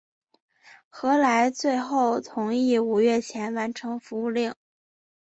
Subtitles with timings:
[0.89, 4.51] 何来最后同意五月前完成服务令。